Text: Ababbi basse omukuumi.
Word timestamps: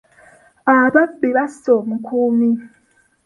Ababbi 0.77 1.29
basse 1.37 1.69
omukuumi. 1.79 2.49